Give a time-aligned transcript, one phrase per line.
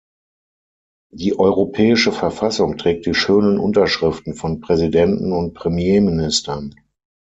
[1.13, 6.73] Die Europäische Verfassung trägt die schönen Unterschriften von Präsidenten und Premierministern.